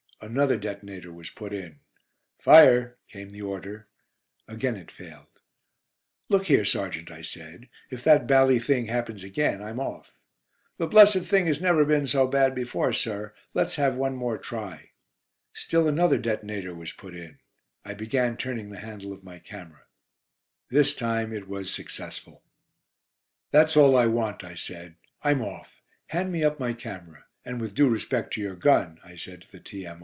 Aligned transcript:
Another 0.23 0.55
detonator 0.55 1.11
was 1.11 1.31
put 1.31 1.51
in. 1.51 1.79
"Fire," 2.37 2.99
came 3.07 3.29
the 3.31 3.41
order. 3.41 3.87
Again 4.47 4.75
it 4.77 4.91
failed. 4.91 5.25
"Look 6.29 6.45
here, 6.45 6.63
sergeant," 6.63 7.09
I 7.09 7.23
said, 7.23 7.69
"if 7.89 8.03
that 8.03 8.27
bally 8.27 8.59
thing 8.59 8.85
happens 8.85 9.23
again 9.23 9.63
I'm 9.63 9.79
off." 9.79 10.13
"The 10.77 10.85
blessed 10.85 11.23
thing 11.25 11.47
has 11.47 11.59
never 11.59 11.83
been 11.85 12.05
so 12.05 12.27
bad 12.27 12.53
before, 12.53 12.93
sir. 12.93 13.33
Let's 13.55 13.77
have 13.77 13.95
one 13.95 14.15
more 14.15 14.37
try." 14.37 14.91
Still 15.53 15.87
another 15.87 16.19
detonator 16.19 16.75
was 16.75 16.91
put 16.93 17.15
in. 17.15 17.39
I 17.83 17.95
began 17.95 18.37
turning 18.37 18.69
the 18.69 18.77
handle 18.85 19.13
of 19.13 19.23
my 19.23 19.39
camera. 19.39 19.85
This 20.69 20.95
time 20.95 21.33
it 21.33 21.47
was 21.47 21.73
successful. 21.73 22.43
"That's 23.49 23.75
all 23.75 23.97
I 23.97 24.05
want," 24.05 24.43
I 24.43 24.53
said. 24.53 24.97
"I'm 25.23 25.41
off. 25.41 25.81
Hand 26.05 26.31
me 26.31 26.43
up 26.43 26.59
my 26.59 26.73
camera. 26.73 27.25
And 27.43 27.59
with 27.59 27.73
due 27.73 27.89
respect 27.89 28.33
to 28.35 28.41
your 28.41 28.55
gun," 28.55 28.99
I 29.03 29.15
said 29.15 29.41
to 29.41 29.51
the 29.51 29.59
T.M. 29.59 29.97